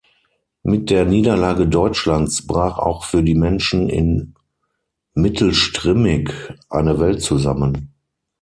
[0.63, 4.33] Mit der Niederlage Deutschlands brach auch für die Menschen in
[5.13, 6.31] Mittelstrimmig
[6.71, 7.93] eine Welt zusammen.